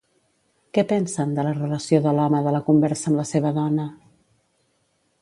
Què 0.77 0.83
pensen, 0.91 1.35
de 1.41 1.45
la 1.49 1.51
relació 1.59 2.01
de 2.07 2.15
l'home 2.21 2.41
de 2.49 2.57
la 2.57 2.65
conversa 2.71 3.13
amb 3.13 3.23
la 3.23 3.29
seva 3.37 3.53
dona? 3.63 3.89